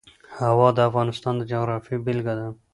هوا 0.39 0.67
د 0.73 0.79
افغانستان 0.89 1.33
د 1.37 1.41
جغرافیې 1.51 1.97
بېلګه 2.05 2.33
ده. 2.39 2.47